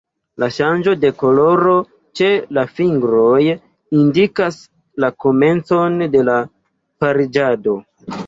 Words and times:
La 0.43 0.47
ŝanĝo 0.53 0.93
de 1.01 1.09
koloro 1.23 1.73
ĉe 2.19 2.29
la 2.59 2.63
fingroj 2.79 3.43
indikas 3.99 4.57
la 5.05 5.11
komencon 5.25 5.99
de 6.17 6.23
la 6.31 6.39
pariĝado. 7.05 7.77